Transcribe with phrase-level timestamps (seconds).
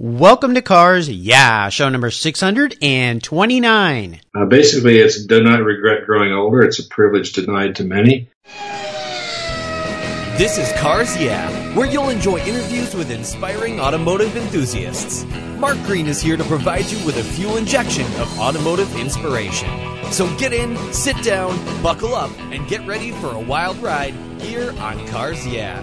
[0.00, 4.20] Welcome to Cars Yeah, show number 629.
[4.32, 6.62] Uh, basically, it's do not regret growing older.
[6.62, 8.28] It's a privilege denied to many.
[10.38, 15.24] This is Cars Yeah, where you'll enjoy interviews with inspiring automotive enthusiasts.
[15.58, 19.68] Mark Green is here to provide you with a fuel injection of automotive inspiration.
[20.12, 24.70] So get in, sit down, buckle up, and get ready for a wild ride here
[24.78, 25.82] on Cars Yeah.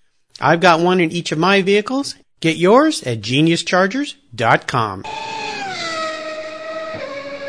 [0.41, 2.15] I've got one in each of my vehicles.
[2.39, 5.03] Get yours at geniuschargers.com.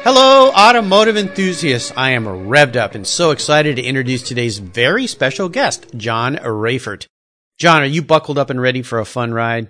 [0.04, 1.92] Hello, automotive enthusiasts.
[1.96, 7.06] I am revved up and so excited to introduce today's very special guest, John Raeford.
[7.58, 9.68] John, are you buckled up and ready for a fun ride?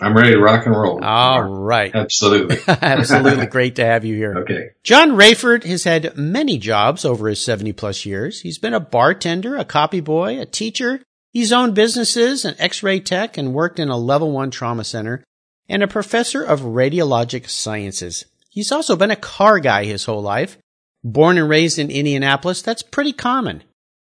[0.00, 1.04] I'm ready to rock and roll.
[1.04, 1.94] All right.
[1.94, 2.58] Absolutely.
[2.68, 4.38] Absolutely great to have you here.
[4.38, 4.70] Okay.
[4.84, 8.40] John Rayford has had many jobs over his 70 plus years.
[8.40, 11.02] He's been a bartender, a copy boy, a teacher,
[11.32, 15.24] He's owned businesses, an x-ray tech, and worked in a level one trauma center,
[15.66, 18.26] and a professor of radiologic sciences.
[18.50, 20.58] He's also been a car guy his whole life.
[21.02, 23.64] Born and raised in Indianapolis, that's pretty common.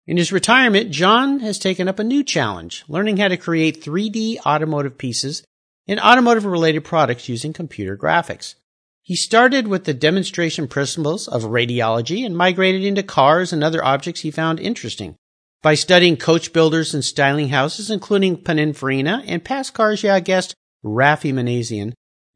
[0.08, 4.38] In his retirement, John has taken up a new challenge, learning how to create 3D
[4.46, 5.44] automotive pieces
[5.90, 8.56] and automotive related products using computer graphics.
[9.02, 14.22] He started with the demonstration principles of radiology and migrated into cars and other objects
[14.22, 15.16] he found interesting.
[15.62, 20.56] By studying coach builders and styling houses, including Pininfarina and past Cars guest
[20.86, 21.92] Rafi Minasian,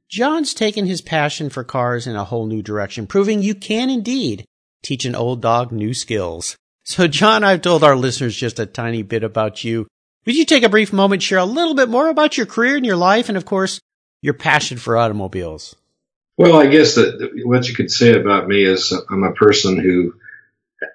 [0.10, 4.44] John's taken his passion for cars in a whole new direction, proving you can indeed
[4.84, 6.58] teach an old dog new skills.
[6.84, 9.88] So, John, I've told our listeners just a tiny bit about you.
[10.26, 12.86] Would you take a brief moment, share a little bit more about your career and
[12.86, 13.80] your life, and of course,
[14.22, 15.78] your passion for automobiles?
[16.36, 20.14] Well, I guess that what you could say about me is I'm a person who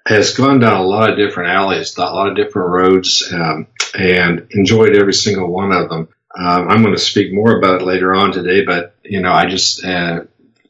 [0.06, 4.46] has gone down a lot of different alleys, a lot of different roads, um, and
[4.50, 6.08] enjoyed every single one of them.
[6.36, 9.46] Um, I'm going to speak more about it later on today, but you know, I
[9.46, 10.24] just uh,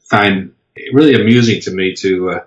[0.09, 2.43] find it really amusing to me to uh,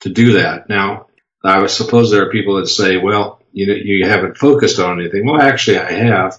[0.00, 0.68] to do that.
[0.68, 1.06] Now,
[1.42, 5.40] I suppose there are people that say, "Well, you you haven't focused on anything." Well,
[5.40, 6.38] actually, I have.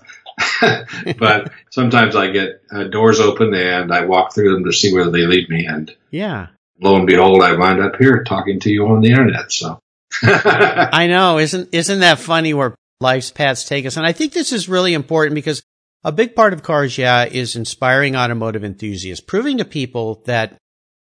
[1.18, 5.10] but sometimes I get uh, doors open and I walk through them to see where
[5.10, 5.66] they lead me.
[5.66, 6.48] And yeah,
[6.80, 9.52] lo and behold, I wind up here talking to you on the internet.
[9.52, 9.80] So
[10.24, 13.98] I know, isn't isn't that funny where life's paths take us?
[13.98, 15.62] And I think this is really important because
[16.04, 20.58] a big part of Cars Yeah is inspiring automotive enthusiasts, proving to people that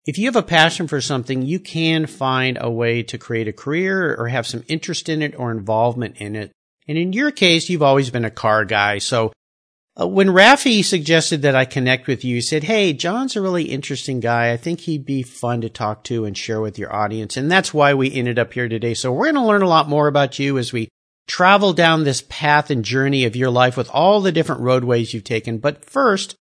[0.06, 3.54] if you have a passion for something, you can find a way to create a
[3.54, 6.52] career or have some interest in it or involvement in it.
[6.88, 8.98] And in your case, you've always been a car guy.
[8.98, 9.32] So
[10.00, 13.66] uh, when Rafi suggested that I connect with you, he said, Hey, John's a really
[13.66, 14.52] interesting guy.
[14.52, 17.38] I think he'd be fun to talk to and share with your audience.
[17.38, 18.96] And that's why we ended up here today.
[18.96, 20.90] So we're going to learn a lot more about you as we
[21.28, 25.24] travel down this path and journey of your life with all the different roadways you've
[25.24, 25.60] taken.
[25.60, 26.36] But first,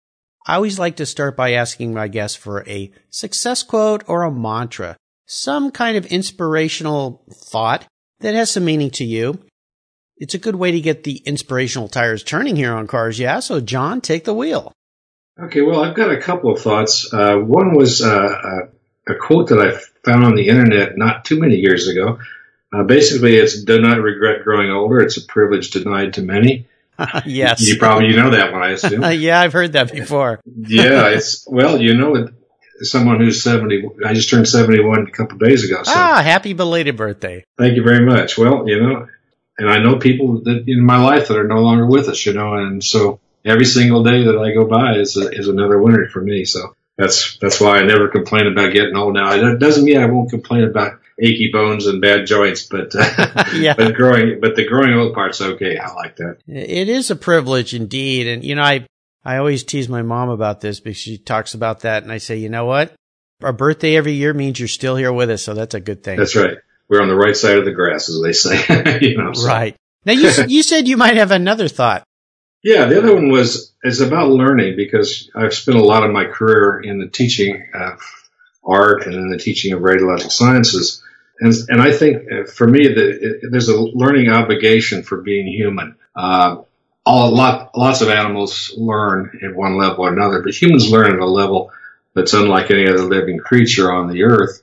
[0.47, 4.33] I always like to start by asking my guests for a success quote or a
[4.33, 4.97] mantra,
[5.27, 7.85] some kind of inspirational thought
[8.21, 9.45] that has some meaning to you
[10.21, 13.19] it's a good way to get the inspirational tires turning here on cars.
[13.19, 13.41] Yeah.
[13.41, 14.73] So, John, take the wheel.
[15.41, 15.63] Okay.
[15.63, 17.13] Well, I've got a couple of thoughts.
[17.13, 18.69] Uh, one was uh,
[19.09, 22.19] a quote that I found on the internet not too many years ago.
[22.73, 25.01] Uh, basically, it's "Do not regret growing older.
[25.01, 26.67] It's a privilege denied to many."
[27.27, 29.03] yes, you probably you know that one, I assume.
[29.21, 30.41] yeah, I've heard that before.
[30.45, 32.29] yeah, it's well, you know,
[32.83, 33.89] someone who's seventy.
[34.05, 35.83] I just turned seventy-one a couple of days ago.
[35.83, 35.93] So.
[35.95, 37.45] Ah, happy belated birthday!
[37.59, 38.39] Thank you very much.
[38.39, 39.09] Well, you know,
[39.61, 42.33] and I know people that in my life that are no longer with us, you
[42.33, 46.09] know, and so every single day that I go by is a, is another winter
[46.09, 46.47] for me.
[46.47, 49.15] So that's that's why I never complain about getting old.
[49.15, 53.45] Now it doesn't mean I won't complain about achy bones and bad joints, but uh,
[53.55, 53.75] yeah.
[53.75, 55.77] but growing, but the growing old part's okay.
[55.77, 56.39] I like that.
[56.47, 58.87] It is a privilege indeed, and you know, I
[59.23, 62.39] I always tease my mom about this because she talks about that, and I say,
[62.39, 62.95] you know what,
[63.43, 66.19] our birthday every year means you're still here with us, so that's a good thing.
[66.19, 66.57] That's right.
[66.91, 68.99] We're on the right side of the grass, as they say.
[69.01, 69.47] you know, so.
[69.47, 69.77] right.
[70.05, 72.03] Now you you said you might have another thought.
[72.63, 76.27] Yeah, the other one was is about learning because I've spent a lot of my
[76.27, 78.01] career in the teaching of
[78.63, 81.03] art and in the teaching of radiologic sciences,
[81.39, 85.47] and and I think uh, for me the, it, there's a learning obligation for being
[85.47, 85.97] human.
[86.15, 86.63] Uh,
[87.07, 91.19] all, lot, lots of animals learn at one level or another, but humans learn at
[91.19, 91.73] a level
[92.15, 94.63] that's unlike any other living creature on the earth.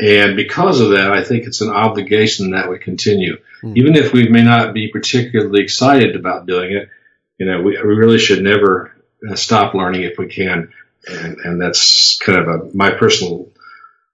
[0.00, 3.36] And because of that, I think it's an obligation that we continue.
[3.62, 3.76] Mm.
[3.76, 6.88] Even if we may not be particularly excited about doing it,
[7.38, 8.92] you know, we, we really should never
[9.28, 10.72] uh, stop learning if we can.
[11.06, 13.50] And, and that's kind of a, my personal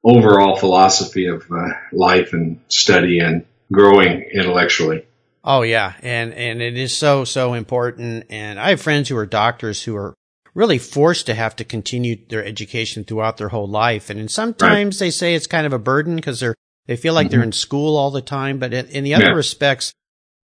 [0.04, 5.06] overall philosophy of uh, life and study and growing intellectually.
[5.42, 8.26] Oh yeah, and and it is so so important.
[8.28, 10.14] And I have friends who are doctors who are
[10.54, 14.10] really forced to have to continue their education throughout their whole life.
[14.10, 15.06] And sometimes right.
[15.06, 16.54] they say it's kind of a burden because they're
[16.86, 17.36] they feel like mm-hmm.
[17.36, 18.58] they're in school all the time.
[18.58, 19.34] But in, in the other yeah.
[19.34, 19.92] respects,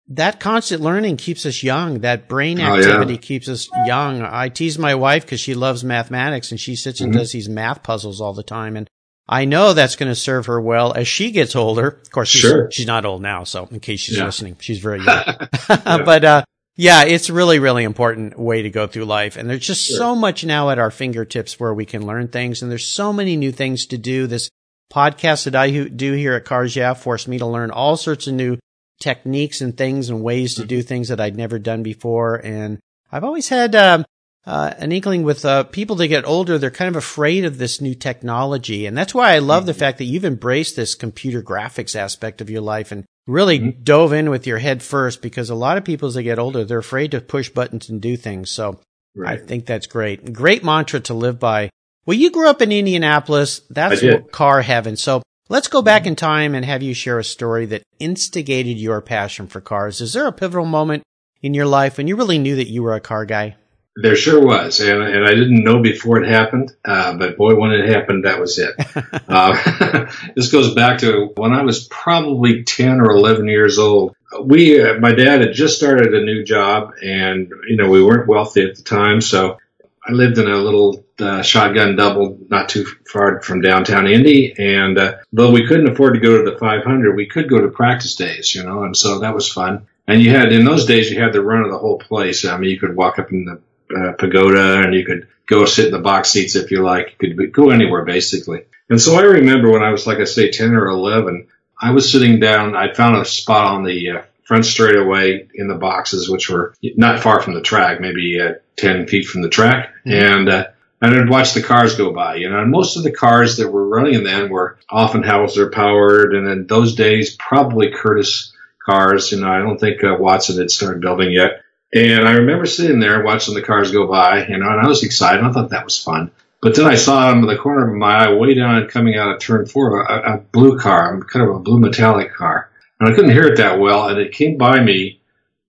[0.07, 1.99] that constant learning keeps us young.
[1.99, 3.17] That brain activity oh, yeah.
[3.17, 4.21] keeps us young.
[4.21, 7.19] I tease my wife because she loves mathematics and she sits and mm-hmm.
[7.19, 8.75] does these math puzzles all the time.
[8.75, 8.89] And
[9.27, 11.87] I know that's going to serve her well as she gets older.
[11.87, 12.71] Of course, she's, sure.
[12.71, 13.43] she's not old now.
[13.43, 14.25] So in case she's yeah.
[14.25, 15.23] listening, she's very young.
[15.67, 16.43] but, uh,
[16.75, 19.37] yeah, it's really, really important way to go through life.
[19.37, 19.97] And there's just sure.
[19.97, 22.61] so much now at our fingertips where we can learn things.
[22.61, 24.25] And there's so many new things to do.
[24.25, 24.49] This
[24.91, 28.33] podcast that I do here at Cars Yeah forced me to learn all sorts of
[28.33, 28.57] new
[28.99, 30.67] techniques and things and ways to mm-hmm.
[30.67, 32.35] do things that I'd never done before.
[32.35, 32.79] And
[33.11, 34.05] I've always had, um,
[34.45, 37.79] uh, an inkling with uh, people that get older, they're kind of afraid of this
[37.79, 38.85] new technology.
[38.85, 39.79] And that's why I love the mm-hmm.
[39.79, 43.83] fact that you've embraced this computer graphics aspect of your life and really mm-hmm.
[43.83, 46.63] dove in with your head first because a lot of people as they get older,
[46.63, 48.49] they're afraid to push buttons and do things.
[48.49, 48.79] So
[49.15, 49.39] right.
[49.39, 50.33] I think that's great.
[50.33, 51.69] Great mantra to live by.
[52.05, 53.61] Well, you grew up in Indianapolis.
[53.69, 54.97] That's car heaven.
[54.97, 56.09] So let's go back mm-hmm.
[56.09, 60.01] in time and have you share a story that instigated your passion for cars.
[60.01, 61.03] Is there a pivotal moment
[61.41, 63.55] in your life when you really knew that you were a car guy?
[63.95, 67.71] There sure was, and, and I didn't know before it happened, uh, but boy, when
[67.71, 68.73] it happened, that was it.
[69.27, 74.15] uh, this goes back to when I was probably 10 or 11 years old.
[74.43, 78.27] We, uh, my dad had just started a new job, and you know we weren't
[78.27, 79.59] wealthy at the time, so
[80.05, 84.53] I lived in a little uh, shotgun double, not too far from downtown Indy.
[84.57, 87.69] And uh, though we couldn't afford to go to the 500, we could go to
[87.69, 89.87] practice days, you know, and so that was fun.
[90.05, 92.43] And you had in those days, you had the run of the whole place.
[92.43, 93.61] I mean, you could walk up in the
[93.95, 97.15] uh, pagoda and you could go sit in the box seats if you like.
[97.21, 98.65] You could go anywhere basically.
[98.89, 101.47] And so I remember when I was, like I say, 10 or 11,
[101.79, 105.75] I was sitting down, I found a spot on the uh, front straightaway in the
[105.75, 109.93] boxes, which were not far from the track, maybe uh, 10 feet from the track.
[110.05, 110.11] Mm-hmm.
[110.11, 110.67] And, uh,
[111.01, 113.69] and I'd watch the cars go by, you know, and most of the cars that
[113.69, 116.33] were running then were often Offenhauser powered.
[116.33, 118.53] And in those days, probably Kurtis
[118.85, 119.31] cars.
[119.31, 121.61] You know, I don't think uh, Watson had started building yet.
[121.93, 125.03] And I remember sitting there watching the cars go by, you know, and I was
[125.03, 125.43] excited.
[125.43, 126.31] I thought that was fun.
[126.61, 129.39] But then I saw in the corner of my eye, way down coming out of
[129.39, 132.71] turn four, a, a blue car, kind of a blue metallic car.
[132.99, 134.07] And I couldn't hear it that well.
[134.07, 135.21] And it came by me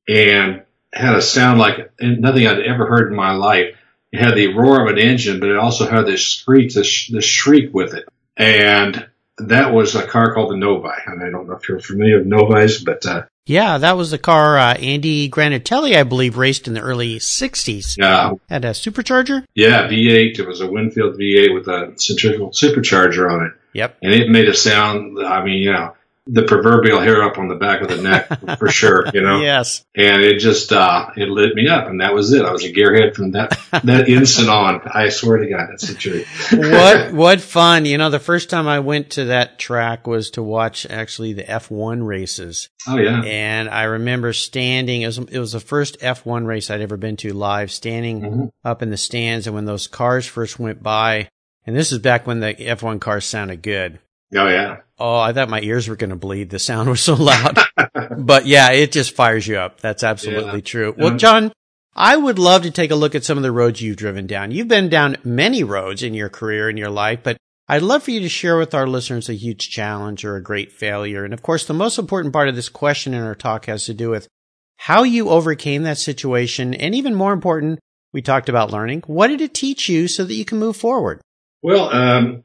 [0.09, 0.63] and
[0.93, 3.77] had a sound like nothing I'd ever heard in my life.
[4.13, 7.25] It had the roar of an engine, but it also had this screech, this, this
[7.25, 8.09] shriek with it.
[8.37, 10.89] And that was a car called the Novi.
[11.07, 14.19] And I don't know if you're familiar with Novis, but uh, yeah, that was the
[14.19, 17.99] car uh, Andy Granatelli, I believe, raced in the early 60s.
[17.99, 18.33] Yeah.
[18.49, 19.45] Had a supercharger?
[19.55, 20.39] Yeah, V8.
[20.39, 23.53] It was a Winfield V8 with a centrifugal supercharger on it.
[23.75, 23.99] Yep.
[24.03, 25.95] And it made a sound, I mean, you know,
[26.27, 29.41] the proverbial hair up on the back of the neck for sure, you know?
[29.43, 29.85] yes.
[29.95, 32.45] And it just, uh, it lit me up and that was it.
[32.45, 34.81] I was a gearhead from that, that instant on.
[34.87, 36.27] I swear to God, that's the truth.
[36.51, 37.85] what, what fun.
[37.85, 41.45] You know, the first time I went to that track was to watch actually the
[41.45, 42.71] F1 races.
[42.89, 43.23] Oh yeah.
[43.23, 47.17] And I remember standing, it was, it was the first F1 race I'd ever been
[47.19, 48.45] to live, standing mm-hmm.
[48.65, 49.47] up in the stands.
[49.47, 51.29] And when those cars first went by,
[51.67, 53.99] and this is back when the F1 cars sounded good.
[54.35, 54.79] Oh yeah.
[54.99, 56.51] Oh, I thought my ears were going to bleed.
[56.51, 57.59] The sound was so loud.
[58.19, 59.81] but yeah, it just fires you up.
[59.81, 60.65] That's absolutely yeah.
[60.65, 60.95] true.
[60.97, 61.53] Well, John,
[61.97, 64.51] I would love to take a look at some of the roads you've driven down.
[64.51, 67.37] You've been down many roads in your career in your life, but
[67.69, 70.71] I'd love for you to share with our listeners a huge challenge or a great
[70.71, 71.25] failure.
[71.25, 73.95] And of course, the most important part of this question in our talk has to
[73.95, 74.29] do with
[74.77, 76.75] how you overcame that situation.
[76.75, 77.81] And even more important,
[78.13, 79.05] we talked about learning.
[79.07, 81.21] What did it teach you so that you can move forward?
[81.63, 82.45] Well, um,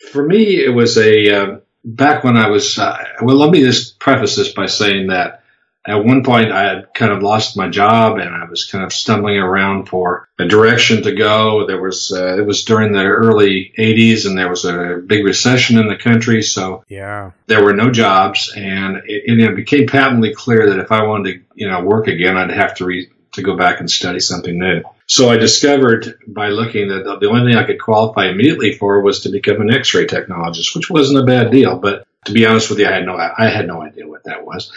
[0.00, 3.98] for me, it was a uh, back when I was, uh, well, let me just
[3.98, 5.42] preface this by saying that
[5.86, 8.92] at one point I had kind of lost my job and I was kind of
[8.92, 11.66] stumbling around for a direction to go.
[11.66, 15.78] There was, uh, it was during the early 80s and there was a big recession
[15.78, 16.42] in the country.
[16.42, 21.04] So yeah, there were no jobs and it, it became patently clear that if I
[21.04, 24.20] wanted to, you know, work again, I'd have to re- to go back and study
[24.20, 24.82] something new.
[25.08, 29.20] So I discovered by looking that the only thing I could qualify immediately for was
[29.20, 31.78] to become an X-ray technologist, which wasn't a bad deal.
[31.78, 34.44] But to be honest with you, I had no I had no idea what that
[34.44, 34.70] was.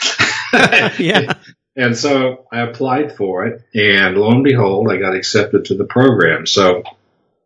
[0.99, 1.33] yeah.
[1.73, 5.85] And so I applied for it, and lo and behold, I got accepted to the
[5.85, 6.45] program.
[6.45, 6.83] So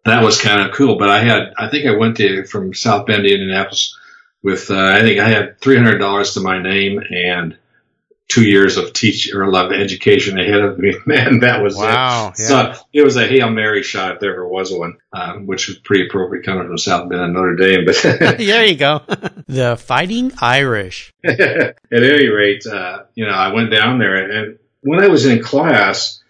[0.03, 0.97] that was kind of cool.
[0.97, 3.95] But I had, I think I went to from South Bend to Indianapolis
[4.41, 7.55] with, uh, I think I had three hundred dollars to my name and
[8.27, 10.95] two years of teach or love education ahead of me.
[11.05, 12.29] Man, that was wow.
[12.29, 12.39] It.
[12.39, 12.73] Yeah.
[12.73, 15.77] So it was a hail mary shot if there ever was one, um, which was
[15.77, 17.85] pretty appropriate coming from South Bend and Notre Dame.
[17.85, 18.01] But
[18.37, 19.01] there you go,
[19.47, 21.13] the Fighting Irish.
[21.23, 25.41] At any rate, uh, you know, I went down there, and when I was in
[25.43, 26.21] class,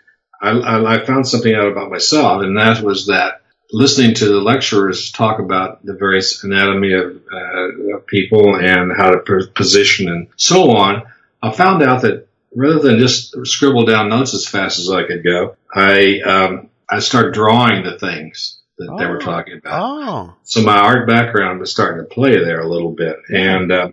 [0.42, 4.40] I, I, I found something out about myself, and that was that listening to the
[4.40, 10.28] lecturers talk about the various anatomy of, uh, of people and how to position and
[10.36, 11.04] so on
[11.42, 15.24] I found out that rather than just scribble down notes as fast as I could
[15.24, 18.98] go, I um, I started drawing the things that oh.
[18.98, 19.26] they were oh.
[19.26, 19.82] talking about.
[19.82, 20.36] Oh.
[20.44, 23.92] So my art background was starting to play there a little bit, and uh,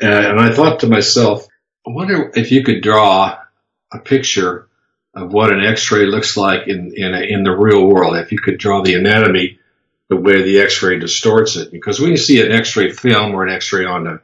[0.00, 1.46] and I thought to myself,
[1.86, 3.38] I wonder if you could draw
[3.92, 4.68] a picture
[5.14, 8.16] of what an X-ray looks like in in, a, in the real world.
[8.16, 9.58] If you could draw the anatomy
[10.08, 13.52] the way the X-ray distorts it, because when you see an X-ray film or an
[13.52, 14.20] X-ray on a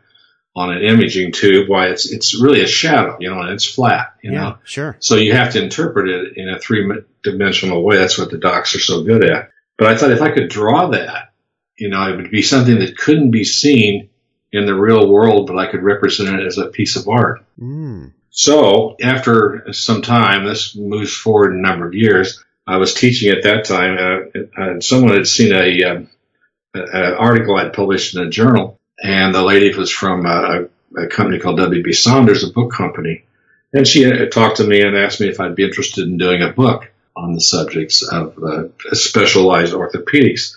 [0.58, 4.16] on an imaging tube, why it's it's really a shadow, you know, and it's flat,
[4.22, 4.58] you yeah, know.
[4.64, 4.96] Sure.
[4.98, 6.84] So you have to interpret it in a three
[7.22, 7.96] dimensional way.
[7.96, 9.50] That's what the docs are so good at.
[9.76, 11.32] But I thought if I could draw that,
[11.76, 14.10] you know, it would be something that couldn't be seen
[14.50, 17.44] in the real world, but I could represent it as a piece of art.
[17.60, 18.14] Mm.
[18.30, 22.42] So after some time, this moves forward a number of years.
[22.66, 26.10] I was teaching at that time, uh, and someone had seen a, um,
[26.74, 31.38] an article I'd published in a journal and the lady was from a, a company
[31.38, 33.24] called WB Saunders, a book company.
[33.72, 36.42] And she uh, talked to me and asked me if I'd be interested in doing
[36.42, 40.56] a book on the subjects of uh, specialized orthopedics.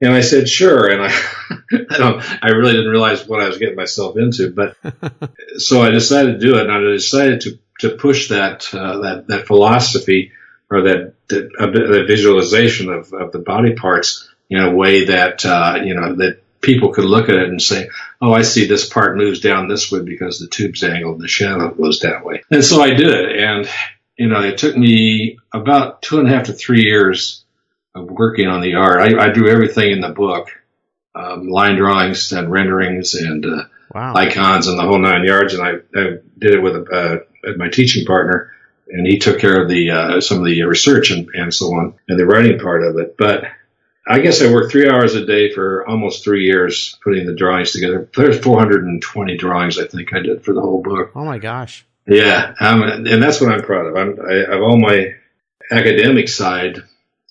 [0.00, 0.90] And I said, sure.
[0.90, 1.08] And I,
[1.90, 4.76] I don't, I really didn't realize what I was getting myself into, but
[5.56, 9.28] so I decided to do it and I decided to, to push that, uh, that,
[9.28, 10.32] that philosophy
[10.70, 15.80] or that, that, that visualization of, of the body parts in a way that, uh,
[15.84, 17.88] you know, that people could look at it and say,
[18.20, 21.28] "Oh, I see this part moves down this way because the tube's angled, and the
[21.28, 23.68] shadow goes that way." And so I did it, and
[24.16, 27.44] you know, it took me about two and a half to three years
[27.94, 29.00] of working on the art.
[29.00, 30.48] I, I drew everything in the book,
[31.14, 34.14] um, line drawings and renderings and uh, wow.
[34.14, 35.54] icons and the whole nine yards.
[35.54, 36.04] And I, I
[36.38, 38.52] did it with a, uh, my teaching partner,
[38.88, 41.94] and he took care of the uh, some of the research and, and so on
[42.08, 43.44] and the writing part of it, but
[44.06, 47.72] I guess I worked three hours a day for almost three years putting the drawings
[47.72, 48.08] together.
[48.14, 51.12] There's 420 drawings I think I did for the whole book.
[51.14, 51.86] Oh my gosh!
[52.06, 53.96] Yeah, um, and that's what I'm proud of.
[53.96, 55.14] I'm, I, of all my
[55.70, 56.82] academic side,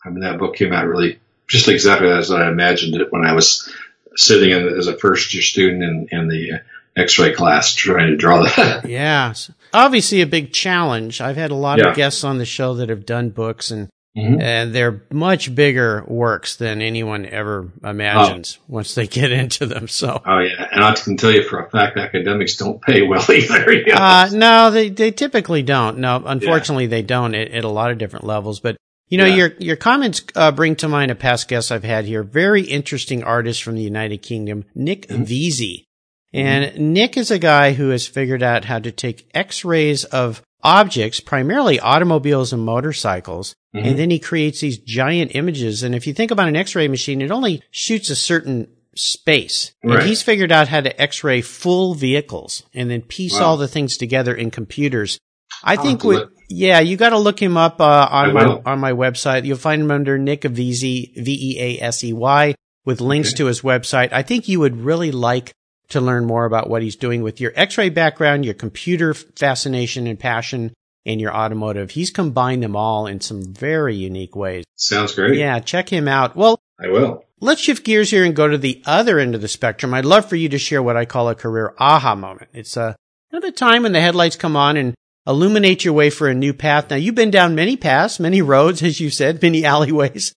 [0.04, 3.34] I mean that book came out really just exactly as I imagined it when I
[3.34, 3.72] was
[4.16, 6.62] sitting in, as a first year student in, in the
[6.96, 8.86] X-ray class trying to draw that.
[8.90, 9.34] yeah,
[9.74, 11.22] obviously a big challenge.
[11.22, 11.90] I've had a lot yeah.
[11.90, 14.42] of guests on the show that have done books and Mm-hmm.
[14.42, 18.66] And they're much bigger works than anyone ever imagines oh.
[18.68, 19.88] once they get into them.
[19.88, 23.26] So, oh yeah, and I can tell you for a fact, academics don't pay well
[23.32, 23.74] either.
[23.74, 23.96] You know?
[23.96, 25.98] uh, no, they they typically don't.
[25.98, 26.92] No, unfortunately, yeah.
[26.92, 28.60] they don't at, at, a lot of different levels.
[28.60, 28.78] But
[29.08, 29.36] you know, yeah.
[29.36, 33.24] your your comments uh, bring to mind a past guest I've had here, very interesting
[33.24, 35.24] artist from the United Kingdom, Nick mm-hmm.
[35.24, 35.86] Veasey.
[36.34, 36.94] And mm-hmm.
[36.94, 41.80] Nick is a guy who has figured out how to take X-rays of objects, primarily
[41.80, 43.56] automobiles and motorcycles.
[43.76, 43.88] Mm-hmm.
[43.88, 45.84] And then he creates these giant images.
[45.84, 49.74] And if you think about an x-ray machine, it only shoots a certain space.
[49.84, 50.00] Right.
[50.00, 53.46] And he's figured out how to x-ray full vehicles and then piece wow.
[53.46, 55.20] all the things together in computers.
[55.64, 56.04] I I'll think
[56.50, 59.46] yeah, you got to look him up uh, on my on my website.
[59.46, 62.54] You'll find him under Nick Veasey, V E A S E Y,
[62.86, 63.38] with links okay.
[63.38, 64.12] to his website.
[64.12, 65.54] I think you would really like
[65.94, 70.20] to learn more about what he's doing with your x-ray background, your computer fascination and
[70.20, 70.74] passion,
[71.06, 71.92] and your automotive.
[71.92, 74.66] He's combined them all in some very unique ways.
[74.76, 75.38] Sounds great.
[75.38, 76.36] Yeah, check him out.
[76.36, 77.26] Well, I will.
[77.40, 79.94] Let's shift gears here and go to the other end of the spectrum.
[79.94, 82.50] I'd love for you to share what I call a career aha moment.
[82.54, 82.96] It's a,
[83.32, 84.94] another time when the headlights come on and
[85.28, 86.90] illuminate your way for a new path.
[86.90, 90.34] Now, you've been down many paths, many roads, as you said, many alleyways.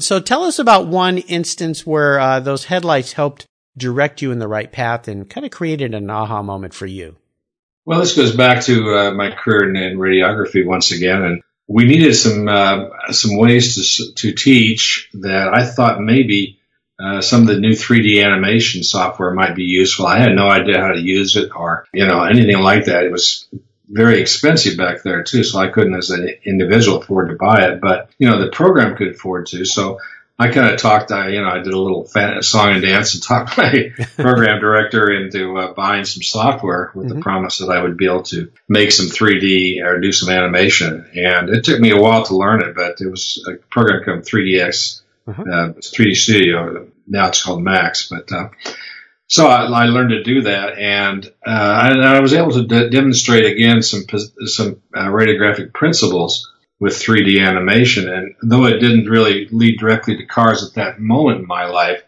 [0.00, 4.48] So tell us about one instance where uh, those headlights helped direct you in the
[4.48, 7.16] right path and kind of created an aha moment for you?
[7.84, 11.84] Well, this goes back to uh, my career in, in, radiography once again, and we
[11.84, 16.60] needed some uh, some ways to to teach that I thought maybe
[16.98, 20.06] uh, some of the new 3D animation software might be useful.
[20.06, 23.04] I had no idea how to use it or you know anything like that.
[23.04, 23.48] It was
[23.86, 27.80] very expensive back there too, so I couldn't as an individual afford to buy it.
[27.82, 29.98] But you know the program could afford to, so
[30.36, 33.14] I kind of talked, I, you know, I did a little fan, song and dance
[33.14, 37.18] and talked my program director into uh, buying some software with mm-hmm.
[37.18, 41.08] the promise that I would be able to make some 3D or do some animation.
[41.14, 44.24] And it took me a while to learn it, but it was a program called
[44.24, 45.42] 3DX, uh-huh.
[45.42, 46.88] uh, 3D Studio.
[47.06, 48.48] Now it's called Max, but, uh,
[49.26, 52.90] so I, I, learned to do that, and, uh, I, I was able to de-
[52.90, 54.02] demonstrate again some
[54.44, 58.08] some uh, radiographic principles with 3D animation.
[58.08, 62.02] And though it didn't really lead directly to cars at that moment in my life,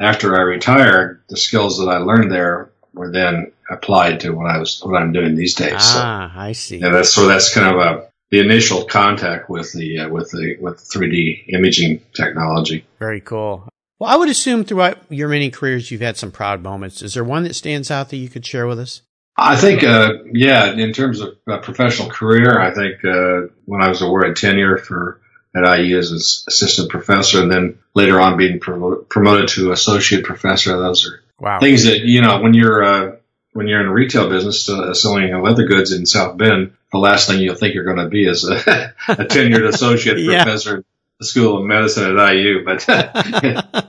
[0.00, 4.58] after I retired, the skills that I learned there were then applied to what I
[4.58, 5.74] was what I'm doing these days.
[5.76, 6.78] Ah, so, I see.
[6.78, 10.56] Yeah, that's so that's kind of a the initial contact with the uh, with the
[10.60, 12.84] with 3D imaging technology.
[12.98, 13.68] Very cool.
[13.98, 17.02] Well, I would assume throughout your many careers you've had some proud moments.
[17.02, 19.02] Is there one that stands out that you could share with us?
[19.38, 23.88] I think, uh, yeah, in terms of uh, professional career, I think uh, when I
[23.88, 25.20] was awarded tenure for
[25.54, 30.24] at IU as an assistant professor, and then later on being pro- promoted to associate
[30.24, 31.60] professor, those are wow.
[31.60, 33.16] things that you know when you're uh,
[33.52, 37.28] when you're in a retail business uh, selling leather goods in South Bend, the last
[37.28, 38.54] thing you'll think you're going to be is a,
[39.08, 40.42] a tenured associate yeah.
[40.42, 40.84] professor
[41.18, 42.64] the School of Medicine at IU.
[42.64, 42.86] But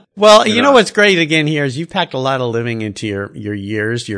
[0.16, 2.82] well, you, know, know, what's great again here is you've packed a lot of living
[2.82, 4.08] into your your years.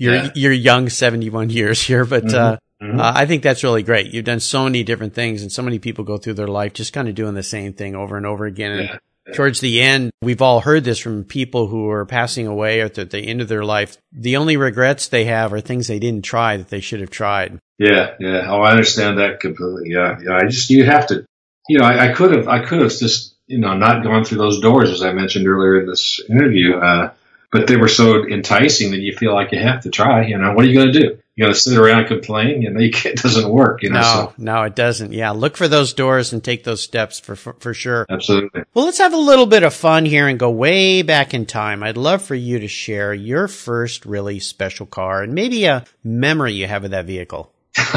[0.00, 0.30] You're your yeah.
[0.34, 2.34] your young 71 years here, but mm-hmm.
[2.34, 3.00] Uh, mm-hmm.
[3.00, 4.12] Uh, I think that's really great.
[4.14, 6.94] You've done so many different things, and so many people go through their life just
[6.94, 8.72] kind of doing the same thing over and over again.
[8.72, 9.34] And yeah.
[9.34, 13.10] towards the end, we've all heard this from people who are passing away or at
[13.10, 13.98] the end of their life.
[14.10, 17.58] The only regrets they have are things they didn't try that they should have tried.
[17.78, 18.46] Yeah, yeah.
[18.50, 19.90] Oh, I understand that completely.
[19.90, 20.36] Yeah, yeah.
[20.36, 21.26] I just you have to,
[21.68, 24.38] you know, I, I could have, I could have just, you know, not gone through
[24.38, 26.76] those doors as I mentioned earlier in this interview.
[26.76, 27.10] Uh,
[27.52, 30.26] but they were so enticing that you feel like you have to try.
[30.26, 31.18] You know, what are you going to do?
[31.34, 32.62] You got to sit around and complain.
[32.62, 33.82] You know, it doesn't work.
[33.82, 34.34] You know, no, so.
[34.38, 35.12] no, it doesn't.
[35.12, 38.06] Yeah, look for those doors and take those steps for, for for sure.
[38.08, 38.62] Absolutely.
[38.74, 41.82] Well, let's have a little bit of fun here and go way back in time.
[41.82, 46.52] I'd love for you to share your first really special car and maybe a memory
[46.52, 47.52] you have of that vehicle.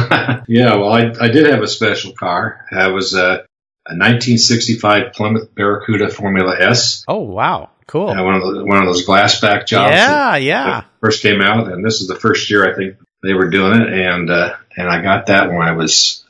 [0.48, 2.66] yeah, well, I I did have a special car.
[2.72, 3.46] I was a,
[3.86, 7.04] a 1965 Plymouth Barracuda Formula S.
[7.08, 7.70] Oh wow!
[7.88, 8.10] Cool.
[8.10, 9.94] Uh, one of those, one of those glass back jobs.
[9.94, 10.84] Yeah, yeah.
[11.02, 13.94] First came out, and this is the first year I think they were doing it,
[13.94, 16.24] and uh, and I got that when I was,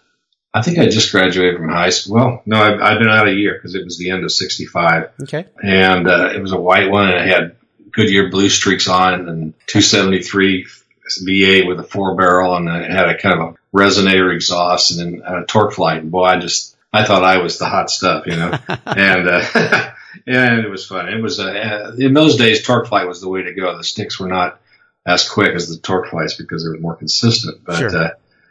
[0.53, 2.15] I think I just graduated from high school.
[2.15, 5.11] Well, no, I've, I've been out a year because it was the end of '65.
[5.23, 5.45] Okay.
[5.61, 7.55] And uh, it was a white one, and it had
[7.91, 10.65] Goodyear blue streaks on it, and 273
[11.21, 14.99] V8 with a four barrel, and it had a kind of a resonator exhaust, and
[14.99, 15.99] then a TorqueFlite.
[15.99, 18.51] And boy, I just I thought I was the hot stuff, you know.
[18.86, 19.43] and uh,
[20.25, 21.10] yeah, it was fun.
[21.10, 23.75] It was uh, in those days, torque TorqueFlite was the way to go.
[23.75, 24.60] The sticks were not
[25.06, 27.63] as quick as the torque TorqueFlites because they were more consistent.
[27.65, 27.97] But sure.
[27.97, 28.10] uh,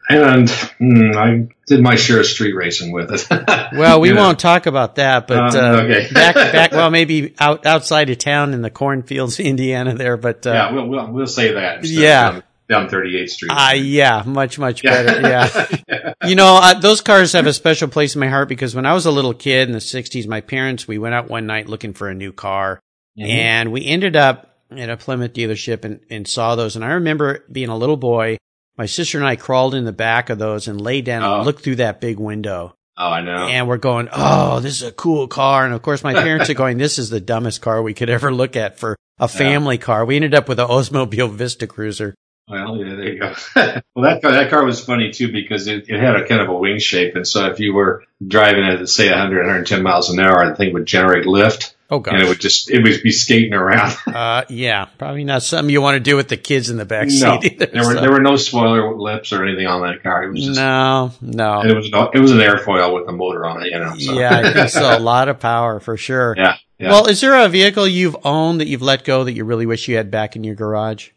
[0.08, 3.26] and mm, I did my share of street racing with it.
[3.72, 6.08] well, we won't talk about that, but uh, uh, okay.
[6.12, 10.16] back back well maybe out outside of town in the cornfields, Indiana, there.
[10.16, 11.84] But uh, yeah, we'll, we'll we'll say that.
[11.84, 13.50] Yeah, down 38th Street.
[13.52, 15.20] Ah, uh, yeah, much, much better.
[15.20, 15.66] Yeah.
[15.88, 16.14] yeah.
[16.24, 18.94] You know, uh, those cars have a special place in my heart because when I
[18.94, 21.92] was a little kid in the 60s, my parents, we went out one night looking
[21.92, 22.80] for a new car
[23.18, 23.30] mm-hmm.
[23.30, 26.76] and we ended up at a Plymouth dealership and, and saw those.
[26.76, 28.38] And I remember being a little boy,
[28.76, 31.36] my sister and I crawled in the back of those and laid down oh.
[31.36, 32.74] and looked through that big window.
[32.96, 33.48] Oh, I know.
[33.48, 35.64] And we're going, oh, this is a cool car.
[35.64, 38.32] And of course, my parents are going, this is the dumbest car we could ever
[38.32, 39.82] look at for a family yeah.
[39.82, 40.04] car.
[40.04, 42.14] We ended up with an Oldsmobile Vista Cruiser.
[42.48, 43.34] Well, yeah, there you go.
[43.94, 46.48] well, that car, that car was funny too because it, it had a kind of
[46.48, 50.18] a wing shape, and so if you were driving at say 100, 110 miles an
[50.18, 51.76] hour, the thing would generate lift.
[51.88, 52.14] Oh gosh.
[52.14, 53.94] And it would just it would be skating around.
[54.06, 57.10] uh, yeah, probably not something you want to do with the kids in the back
[57.10, 57.22] seat.
[57.22, 58.00] No, either, there were so.
[58.00, 60.24] there were no spoiler lips or anything on that car.
[60.24, 61.60] It was just, no, no.
[61.60, 63.72] It was it was an airfoil with a motor on it.
[63.72, 63.94] You know.
[63.98, 64.18] So.
[64.18, 64.96] Yeah, I think so.
[64.96, 66.34] A lot of power for sure.
[66.42, 66.88] Yeah, yeah.
[66.88, 69.86] Well, is there a vehicle you've owned that you've let go that you really wish
[69.86, 71.10] you had back in your garage?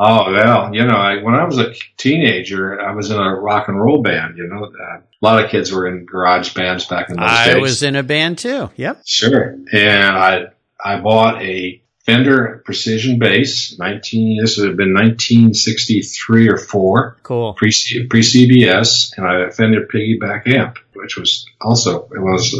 [0.00, 3.66] Oh well, you know, I, when I was a teenager, I was in a rock
[3.66, 4.38] and roll band.
[4.38, 7.46] You know, uh, a lot of kids were in garage bands back in those I
[7.46, 7.54] days.
[7.56, 8.70] I was in a band too.
[8.76, 9.02] Yep.
[9.04, 10.46] Sure, and I
[10.82, 13.76] I bought a Fender Precision bass.
[13.76, 14.40] Nineteen.
[14.40, 17.16] This would have been 1963 or four.
[17.24, 17.54] Cool.
[17.54, 17.72] Pre
[18.08, 22.54] pre CBS, and I a Fender piggyback amp, which was also it was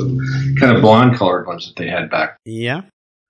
[0.59, 2.37] kind of blonde colored ones that they had back.
[2.45, 2.83] Yeah.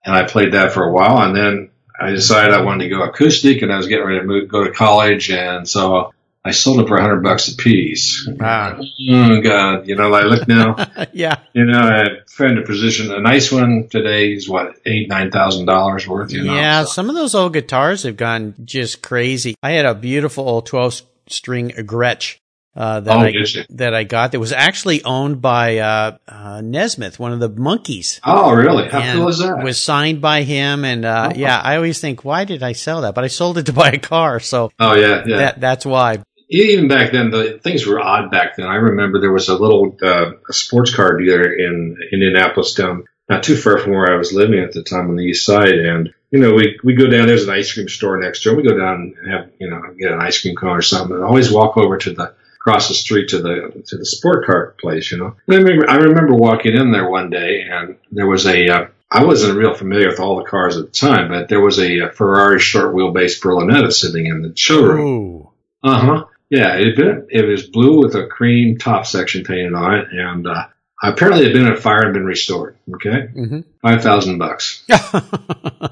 [0.04, 3.02] And I played that for a while, and then I decided I wanted to go
[3.02, 6.12] acoustic, and I was getting ready to move, go to college, and so
[6.44, 8.26] I sold it for a hundred bucks a piece.
[8.26, 8.80] Wow.
[9.10, 9.86] Oh God!
[9.88, 10.76] You know, I look now.
[11.12, 11.40] yeah.
[11.52, 13.12] You know, I found a position.
[13.12, 16.32] A nice one today is what eight, nine thousand dollars worth.
[16.32, 16.92] You know, yeah, so.
[16.92, 19.56] some of those old guitars have gone just crazy.
[19.62, 22.38] I had a beautiful old 12 string Gretsch
[22.78, 27.18] uh, that Oh, I that I got that was actually owned by uh, uh, Nesmith,
[27.18, 28.20] one of the Monkees.
[28.24, 28.88] Oh, really?
[28.88, 29.64] How cool is that?
[29.64, 31.36] Was signed by him, and uh, Oh.
[31.36, 33.16] yeah, I always think, why did I sell that?
[33.16, 35.36] But I sold it to buy a car, so oh, yeah, yeah.
[35.38, 36.22] that that's why.
[36.50, 38.66] Even back then, the things were odd back then.
[38.66, 43.42] I remember there was a little uh, a sports car dealer in Indianapolis, down not
[43.42, 46.14] too far from where I was living at the time on the east side, and
[46.30, 47.26] you know, we we go down.
[47.26, 48.54] There's an ice cream store next door.
[48.54, 51.24] We go down and have you know get an ice cream cone or something, and
[51.24, 55.10] always walk over to the across the street to the to the sport car place.
[55.10, 58.68] You know, I remember I remember walking in there one day, and there was a
[58.68, 61.78] uh, I wasn't real familiar with all the cars at the time, but there was
[61.78, 65.48] a, uh Ferrari short wheelbase Berlinetta sitting in the showroom.
[65.82, 66.24] Uh huh.
[66.50, 70.08] Yeah, it had been it was blue with a cream top section painted on it,
[70.12, 70.66] and uh,
[71.02, 72.76] apparently it had been in a fire and been restored.
[72.94, 74.84] Okay, hmm five thousand bucks.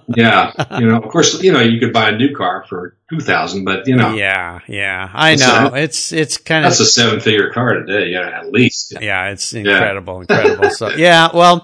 [0.08, 3.20] Yeah, you know, of course, you know, you could buy a new car for two
[3.20, 5.70] thousand, but you know, yeah, yeah, I It's know.
[5.74, 8.10] a- It's it's kind of that's a seven figure car today.
[8.12, 8.94] Yeah, at least.
[9.00, 10.70] yeah, it's incredible, incredible.
[10.70, 11.62] So yeah, well,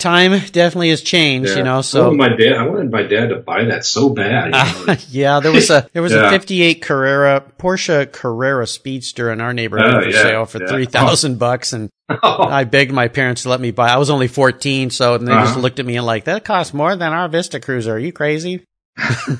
[0.00, 1.56] time definitely has changed, Yeah.
[1.58, 1.82] you know.
[1.82, 4.46] So wanted my dad, I wanted my dad to buy that so bad.
[4.46, 4.50] you
[4.86, 4.92] know.
[4.92, 9.52] Uh, yeah, there was a there was a '58 Carrera Porsche Carrera Speedster in our
[9.54, 10.68] neighborhood Oh, for yeah, sale for yeah.
[10.68, 13.88] three thousand bucks, and Oh, I begged my parents to let me buy.
[13.88, 15.60] I was only 14, so and they just Uh-huh.
[15.60, 17.92] looked at me and like that costs more than our Vista Cruiser.
[17.94, 18.64] Are you crazy?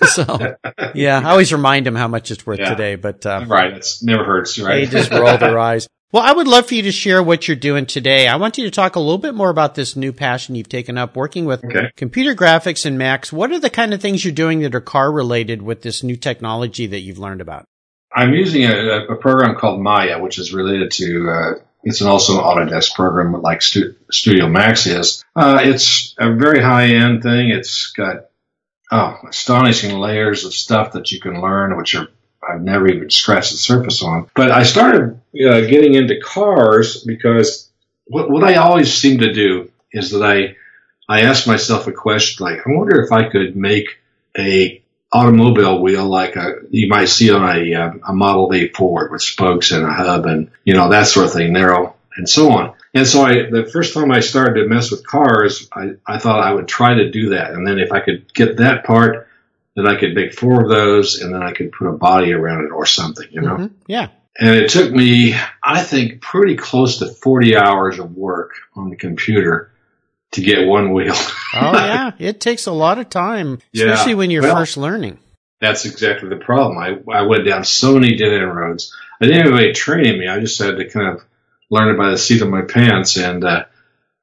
[0.06, 0.54] so
[0.94, 2.70] yeah, I always remind them how much it's worth Yeah.
[2.70, 3.72] today, but uh, right.
[3.72, 5.88] It's never hurts, Right, they just roll their eyes.
[6.12, 8.26] Well, I would love for you to share what you're doing today.
[8.26, 10.98] I want you to talk a little bit more about this new passion you've taken
[10.98, 11.92] up working with Okay.
[11.96, 13.32] computer graphics and Max.
[13.32, 16.16] What are the kind of things you're doing that are car related with this new
[16.16, 17.64] technology that you've learned about?
[18.12, 21.30] I'm using a, a program called Maya, which is related to.
[21.30, 21.50] Uh,
[21.84, 25.24] it's an also an Autodesk program like Stu- Studio Max is.
[25.36, 27.50] Uh, it's a very high end thing.
[27.50, 28.26] It's got
[28.90, 32.08] oh astonishing layers of stuff that you can learn, which are
[32.46, 34.30] I've never even scratched the surface on.
[34.34, 37.70] But I started uh, getting into cars because
[38.06, 40.56] what, what I always seem to do is that I
[41.08, 43.98] I ask myself a question like, I wonder if I could make
[44.38, 44.80] a
[45.12, 49.22] automobile wheel like a you might see on a uh, a Model A Ford with
[49.22, 52.74] spokes and a hub and you know that sort of thing, narrow and so on.
[52.94, 56.46] And so I the first time I started to mess with cars, I, I thought
[56.46, 59.28] I would try to do that, and then if I could get that part,
[59.76, 62.64] then I could make four of those, and then I could put a body around
[62.64, 63.56] it or something, you know.
[63.56, 63.70] Mhm.
[63.86, 64.08] Yeah.
[64.38, 68.96] And it took me, I think, pretty close to 40 hours of work on the
[68.96, 69.70] computer
[70.32, 71.12] to get one wheel.
[71.14, 72.12] Oh yeah.
[72.18, 73.86] It takes a lot of time, Yeah.
[73.92, 75.18] especially when you're Well- first learning.
[75.60, 76.78] That's exactly the problem.
[76.78, 78.96] I, I went down so many dead end roads.
[79.20, 80.26] I didn't have anybody training me.
[80.26, 81.22] I just had to kind of
[81.70, 83.64] learn it by the seat of my pants and, uh,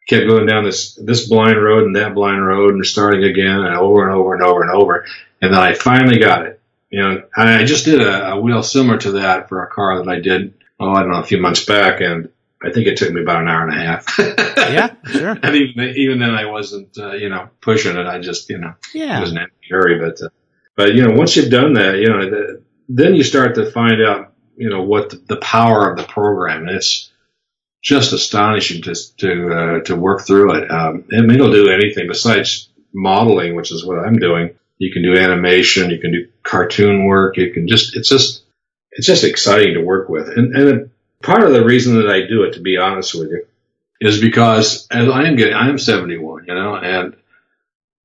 [0.10, 3.76] kept going down this, this blind road and that blind road and starting again and
[3.76, 5.06] over and over and over and over.
[5.42, 6.62] And then I finally got it.
[6.90, 10.10] You know, I just did a, a wheel similar to that for a car that
[10.10, 12.00] I did, oh, I don't know, a few months back.
[12.02, 12.30] And
[12.64, 14.20] I think it took me about an hour and a half.
[14.68, 15.38] Yeah, sure.
[15.42, 18.06] and even, even then I wasn't, uh, you know, pushing it.
[18.06, 19.22] I just, you know, Yeah.
[19.22, 20.30] was in a hurry, but uh,
[20.76, 24.02] but you know, once you've done that, you know, the, then you start to find
[24.02, 26.68] out, you know, what the, the power of the program.
[26.68, 27.10] And it's
[27.82, 30.70] just astonishing to to uh, to work through it.
[30.70, 34.50] Um, and it'll do anything besides modeling, which is what I'm doing.
[34.78, 38.44] You can do animation, you can do cartoon work, you can just it's just
[38.92, 40.30] it's just exciting to work with.
[40.30, 40.90] And and
[41.24, 43.46] part of the reason that I do it, to be honest with you,
[44.02, 47.16] is because as I am getting, I am 71, you know, and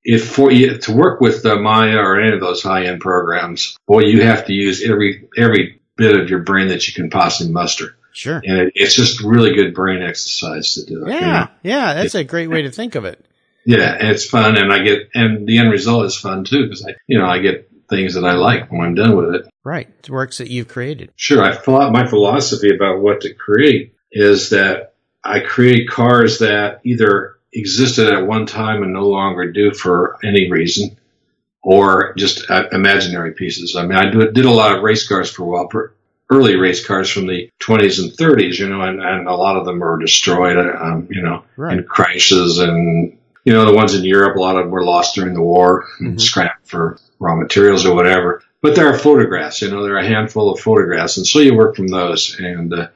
[0.04, 3.76] if for you to work with uh, Maya or any of those high end programs,
[3.86, 7.52] boy, you have to use every every bit of your brain that you can possibly
[7.52, 8.40] muster, Sure.
[8.44, 11.08] and it, it's just really good brain exercise to do it.
[11.10, 11.20] you Yeah.
[11.40, 11.48] know?
[11.62, 11.94] Yeah.
[11.94, 13.24] That's a great way to think of it.
[13.64, 16.84] Yeah, and it's fun, and I get and the end result is fun too because
[16.86, 19.48] I, you know, I get things that I like when I'm done with it.
[19.64, 19.88] Right.
[19.98, 21.12] It's works that you've created.
[21.16, 24.94] Sure, I thought my philosophy about what to create is that
[25.24, 30.50] I create cars that either existed at one time and no longer do for any
[30.50, 30.98] reason,
[31.62, 33.76] or just uh, imaginary pieces.
[33.76, 35.92] I mean, I do, did a lot of race cars for a while, per-
[36.30, 39.66] early race cars from the 20s and 30s, you know, and, and a lot of
[39.66, 41.76] them were destroyed, um, you know, Right.
[41.78, 45.14] in crashes and, you know, the ones in Europe, a lot of them were lost
[45.14, 46.20] during the war and Mhm.
[46.20, 48.42] scrapped for raw materials or whatever.
[48.60, 51.54] But there are photographs, you know, there are a handful of photographs, and so you
[51.54, 52.88] work from those, and uh,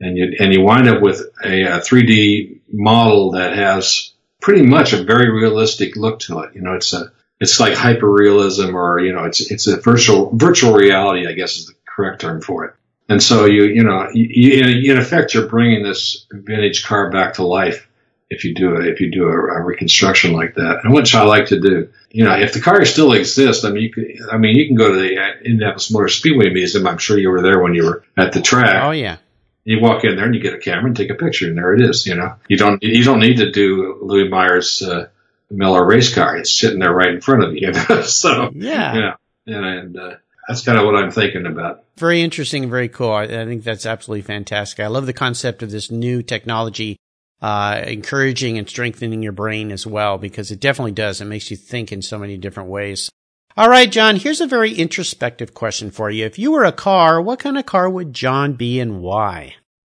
[0.00, 4.92] and you and you wind up with a, a 3D model that has pretty much
[4.92, 6.54] a very realistic look to it.
[6.54, 10.72] You know, it's a it's like hyperrealism or, you know, it's, it's a virtual, virtual
[10.74, 12.74] reality, I guess is the correct term for it.
[13.08, 17.44] And so you, you know, you, in effect, you're bringing this vintage car back to
[17.44, 17.87] life
[18.30, 21.22] if you do it, if you do a, a, reconstruction like that, and which I
[21.24, 21.88] like to do.
[22.10, 24.76] You know, if the car still exists, I mean, you could, I mean, you can
[24.76, 26.86] go to the Indianapolis Motor Speedway Museum.
[26.86, 28.82] I'm sure you were there when you were at the track.
[28.82, 29.16] Oh yeah.
[29.64, 31.74] You walk in there and you get a camera and take a picture, and there
[31.74, 32.06] it is.
[32.06, 35.08] You know, you don't you don't need to do Louis Meyer's uh,
[35.50, 36.36] Miller race car.
[36.36, 37.72] It's sitting there right in front of you.
[37.72, 38.02] You know?
[38.02, 39.14] so yeah,
[39.44, 40.14] yeah, and uh,
[40.46, 41.84] that's kind of what I'm thinking about.
[41.98, 43.12] Very interesting, very cool.
[43.12, 44.80] I, I think that's absolutely fantastic.
[44.80, 46.98] I love the concept of this new technology
[47.40, 51.20] uh, encouraging and strengthening your brain as well, because it definitely does.
[51.20, 53.10] It makes you think in so many different ways.
[53.56, 56.24] All right, John, here's a very introspective question for you.
[56.24, 59.56] If you were a car, what kind of car would John be and why?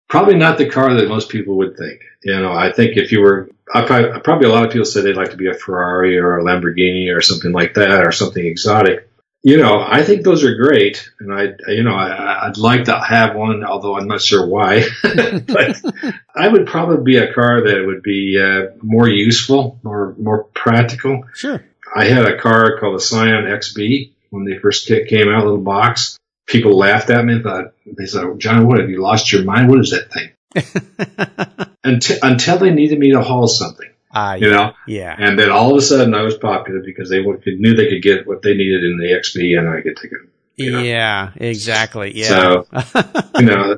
[0.09, 2.01] Probably not the car that most people would think.
[2.23, 5.01] You know, I think if you were, I probably, probably a lot of people say
[5.01, 8.45] they'd like to be a Ferrari or a Lamborghini or something like that or something
[8.45, 9.08] exotic
[9.43, 12.99] you know, I think those are great, and I, you know, I, would like to
[12.99, 14.85] have one, although I'm not sure why.
[15.03, 15.81] but
[16.35, 21.25] I would probably be a car that would be uh, more useful, more more practical.
[21.35, 21.65] Sure.
[21.95, 26.19] I had a car called the Scion XB when they first came out, little box.
[26.47, 29.69] People laughed at me and thought, they said, John, what have you lost your mind?
[29.69, 31.77] What is that thing?
[31.85, 33.89] until, until they needed me to haul something.
[34.11, 35.15] Uh, you know, yeah.
[35.19, 38.27] And then all of a sudden, I was popular because they knew they could get
[38.27, 40.19] what they needed in the XB, and I could take it.
[40.57, 40.83] You know?
[40.83, 42.17] Yeah, exactly.
[42.17, 42.29] Yeah.
[42.29, 42.67] So,
[43.39, 43.77] you know,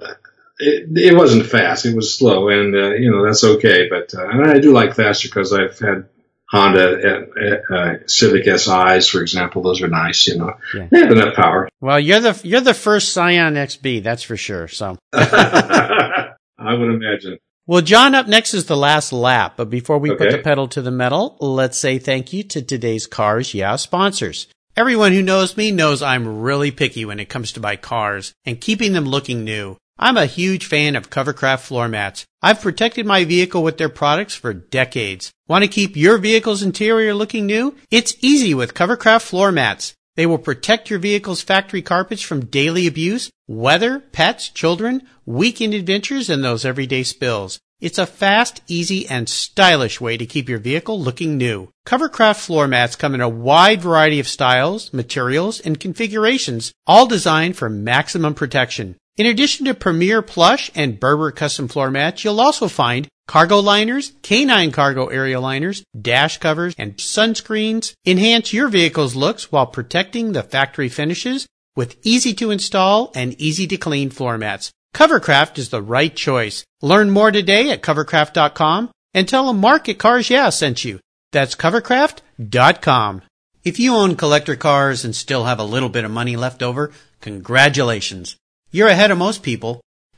[0.58, 3.88] it, it wasn't fast; it was slow, and uh, you know that's okay.
[3.88, 6.08] But uh, and I do like faster because I've had
[6.48, 7.26] Honda
[7.70, 9.62] uh, uh, Civic SIs, for example.
[9.62, 10.28] Those are nice.
[10.28, 10.88] You know, yeah.
[10.90, 11.68] they have enough power.
[11.80, 14.68] Well, you're the you're the first Scion XB, that's for sure.
[14.68, 14.96] So.
[15.12, 17.38] I would imagine.
[17.70, 19.52] Well, John, up next is the last lap.
[19.56, 20.24] But before we okay.
[20.24, 24.48] put the pedal to the metal, let's say thank you to today's Cars Yeah sponsors.
[24.76, 28.60] Everyone who knows me knows I'm really picky when it comes to my cars and
[28.60, 29.76] keeping them looking new.
[30.00, 32.24] I'm a huge fan of Covercraft floor mats.
[32.42, 35.30] I've protected my vehicle with their products for decades.
[35.46, 37.76] Want to keep your vehicle's interior looking new?
[37.88, 39.94] It's easy with Covercraft floor mats.
[40.20, 46.28] They will protect your vehicle's factory carpets from daily abuse, weather, pets, children, weekend adventures,
[46.28, 47.58] and those everyday spills.
[47.80, 51.70] It's a fast, easy, and stylish way to keep your vehicle looking new.
[51.86, 57.56] Covercraft floor mats come in a wide variety of styles, materials, and configurations, all designed
[57.56, 58.96] for maximum protection.
[59.16, 64.10] In addition to Premier Plush and Berber custom floor mats, you'll also find Cargo liners,
[64.22, 70.42] canine cargo area liners, dash covers, and sunscreens enhance your vehicle's looks while protecting the
[70.42, 74.72] factory finishes with easy to install and easy to clean floor mats.
[74.96, 76.64] Covercraft is the right choice.
[76.82, 80.98] Learn more today at covercraft.com and tell them Market Cars Yeah sent you.
[81.30, 83.22] That's covercraft.com.
[83.62, 86.90] If you own collector cars and still have a little bit of money left over,
[87.20, 88.34] congratulations.
[88.72, 89.80] You're ahead of most people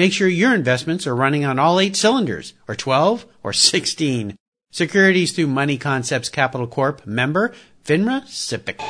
[0.00, 4.34] Make sure your investments are running on all eight cylinders, or 12, or 16.
[4.72, 7.06] Securities through Money Concepts Capital Corp.
[7.06, 7.52] Member,
[7.84, 8.80] FINRA SIPC.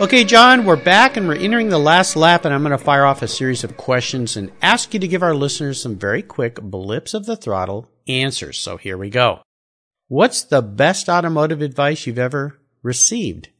[0.00, 3.04] Okay, John, we're back and we're entering the last lap, and I'm going to fire
[3.04, 6.60] off a series of questions and ask you to give our listeners some very quick
[6.60, 8.58] blips of the throttle answers.
[8.58, 9.42] So here we go.
[10.08, 13.50] What's the best automotive advice you've ever received?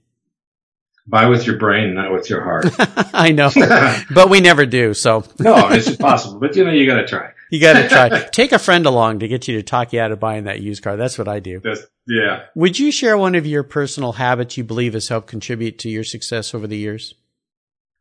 [1.07, 2.66] Buy with your brain, not with your heart.
[3.14, 3.51] I know,
[4.11, 4.95] but we never do.
[4.95, 6.40] So no, it's impossible.
[6.40, 7.33] But you know, you got to try.
[7.49, 8.25] You got to try.
[8.33, 10.83] Take a friend along to get you to talk you out of buying that used
[10.83, 10.97] car.
[10.97, 11.61] That's what I do.
[11.61, 12.47] That's, yeah.
[12.57, 16.03] Would you share one of your personal habits you believe has helped contribute to your
[16.03, 17.14] success over the years?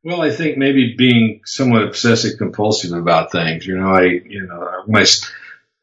[0.04, 3.68] Well, I think maybe being somewhat obsessive compulsive about things.
[3.68, 5.06] You know, I, you know, my,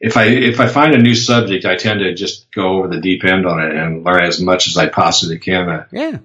[0.00, 3.00] if I if I find a new subject, I tend to just go over the
[3.00, 5.86] deep end on it and learn as much as I possibly can.
[5.92, 6.18] Yeah.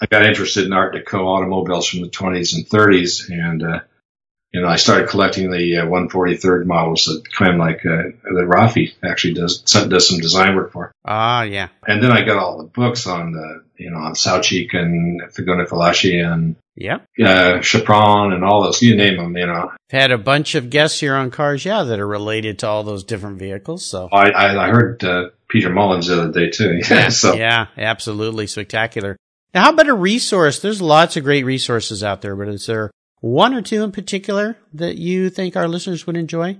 [0.00, 3.80] I got interested in Art Deco automobiles from the 20s and 30s, and uh,
[4.52, 8.48] you know I started collecting the uh, 143rd models that kind of like uh, that
[8.48, 10.92] Rafi actually does does some design work for.
[11.04, 11.68] Ah, yeah.
[11.86, 15.66] And then I got all the books on the you know on Saoutchik and Figoni
[15.66, 18.80] Falaschi and yeah, uh, Chapron and all those.
[18.80, 19.72] You name them, you know.
[19.90, 23.04] Had a bunch of guests here on Cars, yeah, that are related to all those
[23.04, 23.84] different vehicles.
[23.84, 26.80] So I I, I heard uh, Peter Mullins the other day too.
[26.90, 29.16] Yeah, so yeah, absolutely spectacular.
[29.54, 30.60] Now, how about a resource?
[30.60, 34.56] There's lots of great resources out there, but is there one or two in particular
[34.72, 36.58] that you think our listeners would enjoy?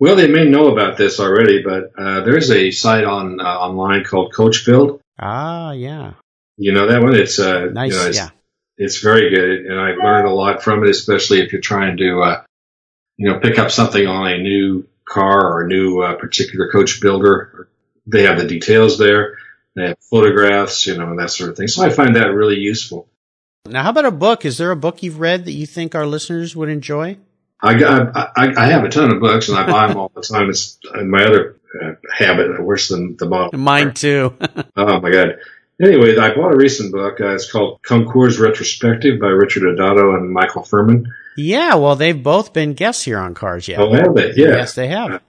[0.00, 4.04] Well, they may know about this already, but uh, there's a site on uh, online
[4.04, 5.00] called Coach Build.
[5.18, 6.14] Ah, yeah.
[6.56, 7.14] You know that one?
[7.14, 7.92] It's uh, nice.
[7.92, 8.28] You know, it's, yeah,
[8.76, 12.20] it's very good, and I've learned a lot from it, especially if you're trying to,
[12.20, 12.42] uh,
[13.16, 17.00] you know, pick up something on a new car or a new uh, particular coach
[17.00, 17.68] builder.
[18.06, 19.36] They have the details there.
[19.76, 21.68] They have photographs, you know, and that sort of thing.
[21.68, 23.08] So I find that really useful.
[23.66, 24.44] Now, how about a book?
[24.44, 27.16] Is there a book you've read that you think our listeners would enjoy?
[27.60, 30.20] I, got, I, I have a ton of books and I buy them all the
[30.20, 30.50] time.
[30.50, 33.58] It's my other uh, habit, worse than the bottle.
[33.58, 34.36] Mine too.
[34.76, 35.38] oh my God.
[35.82, 37.20] Anyway, I bought a recent book.
[37.20, 41.12] Uh, it's called Concours Retrospective by Richard Adatto and Michael Furman.
[41.36, 43.80] Yeah, well, they've both been guests here on Cars Yeah.
[43.80, 44.34] Oh, have they?
[44.36, 44.48] Yeah.
[44.48, 45.20] Yes, they have.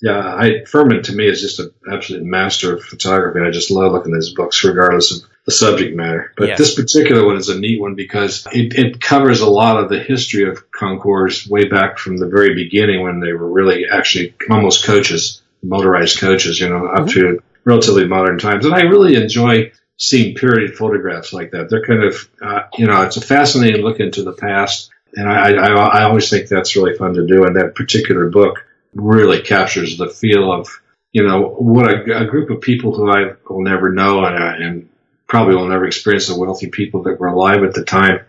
[0.00, 3.40] Yeah, I, Furman to me is just an absolute master of photography.
[3.40, 6.32] I just love looking at his books, regardless of the subject matter.
[6.36, 9.88] But this particular one is a neat one because it, it covers a lot of
[9.88, 14.34] the history of Concours way back from the very beginning when they were really actually
[14.50, 18.64] almost coaches, motorized coaches, you know, up to relatively modern times.
[18.64, 21.70] And I really enjoy seeing period photographs like that.
[21.70, 24.90] They're kind of, uh, you know, it's a fascinating look into the past.
[25.14, 27.44] And I, I, I always think that's really fun to do.
[27.44, 28.63] And that particular book
[28.94, 30.68] really captures the feel of,
[31.12, 34.66] you know, what a, a group of people who I will never know and, uh,
[34.66, 34.88] and
[35.26, 38.20] probably will never experience the wealthy people that were alive at the time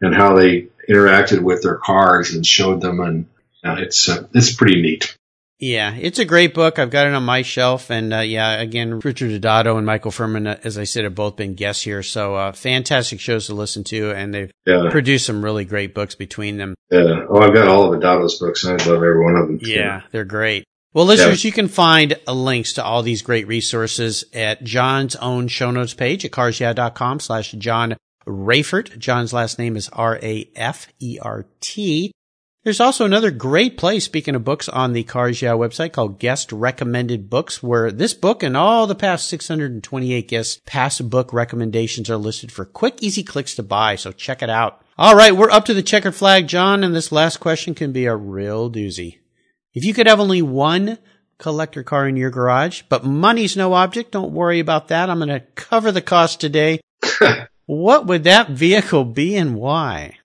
[0.00, 3.00] and how they interacted with their cars and showed them.
[3.00, 3.26] And
[3.64, 5.16] uh, it's, uh, it's pretty neat.
[5.60, 6.78] Yeah, it's a great book.
[6.78, 7.90] I've got it on my shelf.
[7.90, 11.36] And uh, yeah, again, Richard Adatto and Michael Furman, uh, as I said, have both
[11.36, 12.02] been guests here.
[12.02, 14.10] So uh, fantastic shows to listen to.
[14.10, 14.88] And they've Yeah.
[14.90, 16.74] produced some really great books between them.
[16.90, 17.24] Yeah.
[17.30, 19.58] Oh, I've got all of Adatto's books I love every one of them.
[19.62, 20.64] Yeah, they're great.
[20.92, 25.48] Well, listeners, you can find uh, links to all these great resources at John's own
[25.48, 27.96] show notes page at carsyeah.com slash John
[28.28, 28.96] Rafert.
[28.98, 29.88] John's last name is
[30.94, 32.12] R-A-F-E-R-T.
[32.64, 36.50] There's also another great place, speaking of books, on the Cars Yeah website called Guest
[36.50, 42.16] Recommended Books, where this book and all the past 628 guests' past book recommendations are
[42.16, 43.96] listed for quick, easy clicks to buy.
[43.96, 44.80] So check it out.
[44.96, 48.06] All right, we're up to the checkered flag, John, and this last question can be
[48.06, 49.18] a real doozy.
[49.74, 50.96] If you could have only one
[51.36, 55.10] collector car in your garage, but money's no object, don't worry about that.
[55.10, 56.80] I'm going to cover the cost today.
[57.66, 60.16] what would that vehicle be and why?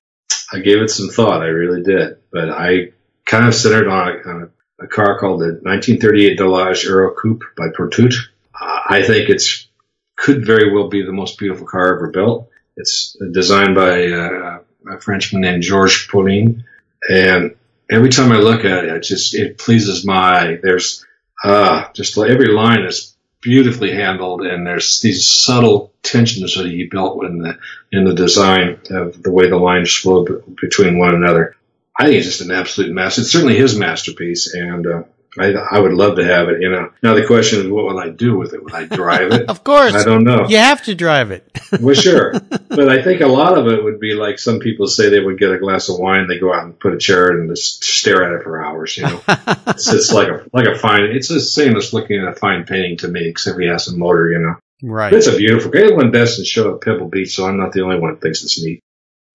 [0.51, 1.41] I gave it some thought.
[1.41, 2.91] I really did, but I
[3.25, 7.67] kind of centered on a, on a car called the 1938 Delage Aero Coupe by
[7.67, 8.15] Pourtout.
[8.59, 9.67] Uh, I think it's
[10.15, 12.49] could very well be the most beautiful car ever built.
[12.75, 14.59] It's designed by uh,
[14.89, 16.65] a Frenchman named Georges Paulin,
[17.07, 17.55] and
[17.89, 20.59] every time I look at it, it just it pleases my eye.
[20.61, 21.05] There's
[21.43, 26.85] uh, just like every line is beautifully handled, and there's these subtle tensions that he
[26.85, 27.57] built in the
[27.91, 30.25] in the design of the way the lines flow
[30.59, 31.55] between one another.
[31.97, 33.17] I think it's just an absolute mess.
[33.17, 35.03] It's certainly his masterpiece, and uh,
[35.37, 36.61] I, I would love to have it.
[36.61, 38.63] You know, now the question is, what will I do with it?
[38.63, 39.49] Would I drive it?
[39.49, 39.93] Of course.
[39.93, 40.47] I don't know.
[40.47, 41.45] You have to drive it.
[41.79, 42.33] Well, sure,
[42.69, 45.37] but I think a lot of it would be like some people say they would
[45.37, 48.23] get a glass of wine, they go out and put a chair and just stare
[48.23, 48.97] at it for hours.
[48.97, 49.21] You know,
[49.67, 51.03] it's, it's like a like a fine.
[51.11, 53.95] It's the same as looking at a fine painting to me, except he has a
[53.95, 54.31] motor.
[54.31, 55.13] You know, right.
[55.13, 55.71] it's a beautiful.
[56.09, 58.61] Best in show at Pebble Beach, so I'm not the only one that thinks it's
[58.63, 58.81] neat.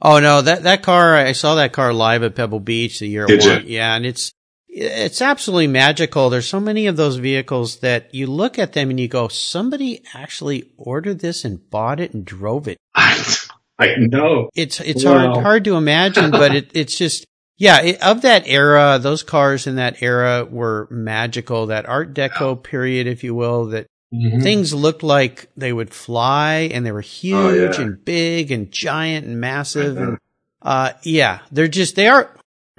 [0.03, 3.27] Oh no, that that car I saw that car live at Pebble Beach the year
[3.27, 3.61] Did you?
[3.65, 4.33] Yeah, and it's
[4.77, 6.31] it's absolutely magical.
[6.31, 10.03] There's so many of those vehicles that you look at them and you go, somebody
[10.15, 12.79] actually ordered this and bought it and drove it.
[12.95, 14.51] I, know.
[14.55, 15.33] It's it's Wow.
[15.35, 17.81] hard hard to imagine, but it, it's just yeah.
[17.83, 21.67] It, of that era, those cars in that era were magical.
[21.67, 24.43] That Art Deco period, if you will, that Mhm.
[24.43, 27.81] things looked like they would fly and they were huge Oh, yeah.
[27.81, 30.19] and big and giant and massive and
[30.63, 32.31] uh yeah they're just they are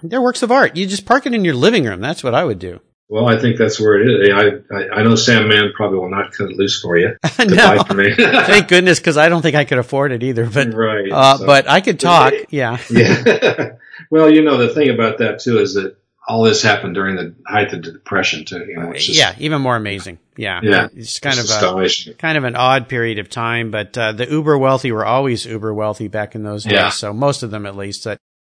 [0.03, 2.43] they're works of art you just park it in your living room that's what i
[2.43, 4.29] would do Well, I think that's where it is.
[4.33, 7.15] I, I, I know Sam Mann probably will not cut it loose for you.
[7.39, 8.13] no for me.
[8.15, 11.11] thank goodness because i don't think i could afford it either but right.
[11.11, 13.73] uh so- but i could talk yeah yeah.
[14.11, 15.95] well, you know, the thing about that too is that
[16.27, 18.65] all this happened during the height of the depression too.
[18.67, 20.87] You know, it's just, yeah even more amazing yeah Yeah.
[20.95, 24.25] it's kind just of a kind of an odd period of time, but uh, the
[24.27, 26.73] uber wealthy were always uber wealthy back in those days.
[26.73, 26.89] Yeah.
[26.89, 28.07] So most of them, at least.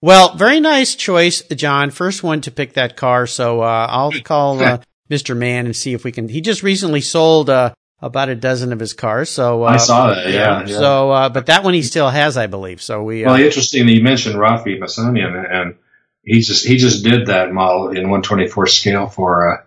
[0.01, 1.91] Well, very nice choice, John.
[1.91, 3.27] First one to pick that car.
[3.27, 4.79] So uh, I'll call uh,
[5.09, 5.35] Mr.
[5.35, 6.29] Mann and see if we can.
[6.29, 9.29] He just recently sold uh, about a dozen of his cars.
[9.29, 10.77] So uh, I saw that, yeah, yeah.
[10.77, 12.81] So, uh, but that one he still has, I believe.
[12.81, 13.25] So we.
[13.25, 13.85] Uh, Well, interesting.
[13.85, 15.75] that You mentioned Rafi Minasian, and
[16.23, 19.63] he just he just did that model in 124 scale for uh,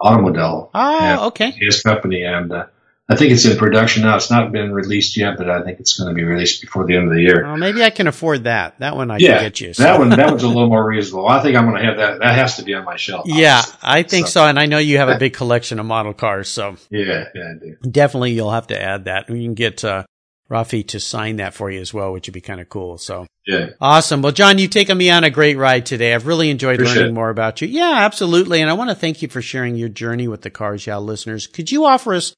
[0.00, 0.70] Automodello.
[0.74, 1.52] oh, okay.
[1.52, 2.66] His company, and uh,
[3.12, 4.16] I think it's in production now.
[4.16, 6.96] It's not been released yet, but I think it's going to be released before the
[6.96, 7.42] end of the year.
[7.44, 8.78] Well, maybe I can afford that.
[8.80, 9.74] That one I yeah, can get you.
[9.74, 9.82] so.
[9.82, 11.28] that one that one's a little more reasonable.
[11.28, 12.18] I think I'm going to have that.
[12.20, 13.26] That has to be on my shelf.
[13.26, 13.78] Yeah, obviously.
[13.82, 14.44] I think so.
[14.46, 17.58] And I know you have a big collection of model cars, so Yeah, yeah, I
[17.64, 17.76] do.
[17.90, 19.28] definitely you'll have to add that.
[19.30, 20.04] We can get uh,
[20.50, 22.98] Rafi to sign that for you as well, which would be kind of cool.
[22.98, 23.70] So Yeah.
[23.80, 24.20] awesome.
[24.22, 26.14] Well, John, you've taken me on a great ride today.
[26.14, 27.14] I've really enjoyed Appreciate learning it.
[27.14, 27.68] more about you.
[27.68, 28.60] Yeah, absolutely.
[28.60, 31.46] And I want to thank you for sharing your journey with the Cars Yeah listeners.
[31.46, 32.34] Could you offer us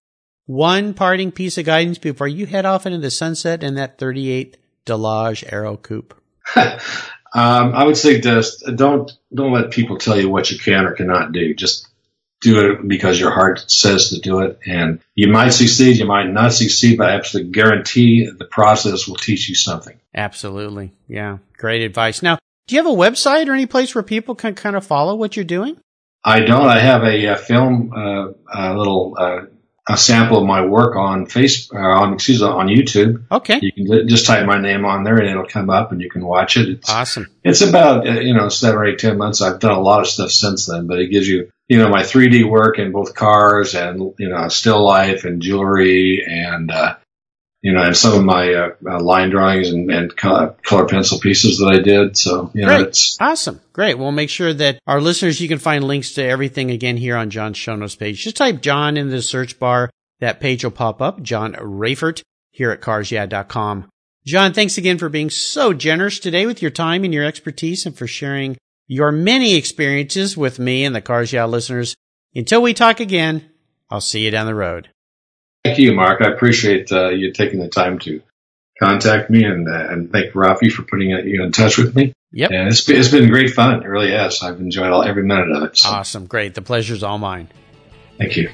[0.46, 4.56] one parting piece of guidance before you head off into the sunset in that 38
[4.86, 6.14] Delage Aero Coupe?
[7.34, 10.92] Um, I would say just don't don't let people tell you what you can or
[10.92, 11.52] cannot do.
[11.52, 11.88] Just
[12.40, 16.28] do it because your heart says to do it, and you might succeed, you might
[16.28, 19.98] not succeed, but I absolutely guarantee the process will teach you something.
[20.14, 20.92] Absolutely.
[21.08, 21.38] Yeah.
[21.56, 22.22] Great advice.
[22.22, 22.38] Now,
[22.68, 25.34] do you have a website or any place where people can kind of follow what
[25.34, 25.76] you're doing?
[26.22, 26.68] I don't.
[26.68, 29.40] I have a, uh film, uh, a little uh,
[29.86, 33.24] a sample of my work on face uh, on excuse me on YouTube.
[33.30, 33.58] Okay.
[33.60, 36.24] You can just type my name on there, and it'll come up, and you can
[36.24, 36.68] watch it.
[36.68, 37.26] It's Awesome.
[37.42, 39.42] It's about, uh, you know, seven or eight, ten months.
[39.42, 42.02] I've done a lot of stuff since then, but it gives you, you know, my
[42.02, 46.96] 3D work in both cars and, you know, still life and jewelry and, uh,
[47.64, 50.54] you know, and some of my uh, uh, line drawings and, and color,
[50.86, 52.14] pencil pieces that I did.
[52.14, 52.88] So, you know, Great.
[52.88, 53.58] it's, Awesome.
[53.72, 53.96] Great.
[53.96, 57.30] We'll make sure that our listeners, you can find links to everything again here on
[57.30, 58.22] John's show notes page.
[58.22, 59.88] Just type John in the search bar.
[60.20, 61.22] That page will pop up.
[61.22, 63.88] John Rafert here at carsyeah.com.
[64.26, 67.96] John, thanks again for being so generous today with your time and your expertise and
[67.96, 71.96] for sharing your many experiences with me and the Cars Yeah listeners.
[72.34, 73.50] Until we talk again,
[73.88, 74.90] I'll see you down the road.
[75.64, 76.20] Thank you, Mark.
[76.22, 78.20] I appreciate uh, you taking the time to
[78.80, 82.12] contact me and, uh, and thank Rafi for putting uh, you in touch with me.
[82.32, 82.50] Yep.
[82.50, 83.82] And it's been, it's been great fun.
[83.82, 84.42] It really has.
[84.42, 85.78] I've enjoyed all, every minute of it.
[85.78, 86.26] So Awesome.
[86.26, 86.54] Great.
[86.54, 87.48] The pleasure's all mine.
[88.18, 88.50] thank you.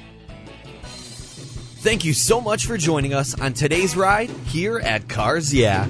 [1.82, 5.88] Thank you so much for joining us on today's ride here at Cars Yeah.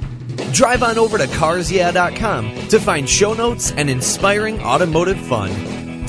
[0.53, 5.51] Drive on over to carsyeah.com to find show notes and inspiring automotive fun.